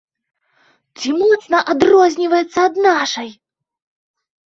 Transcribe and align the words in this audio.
Ці 1.01 1.09
моцна 1.19 1.57
адрозніваецца 1.75 2.59
ад 2.67 2.75
нашай? 2.89 3.29